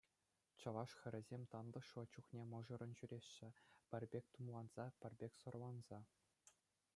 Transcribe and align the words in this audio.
Чӑваш 0.59 0.91
хӗрӗсем 0.99 1.43
тантӑшлӑ 1.51 2.03
чухне 2.15 2.43
мӑшӑррӑн 2.53 2.91
ҫӳреҫҫӗ, 3.01 3.49
пӗр 3.93 4.03
пек 4.15 4.25
тумланса, 4.39 4.85
пӗр 5.05 5.13
пек 5.21 5.33
сӑрланса. 5.43 5.99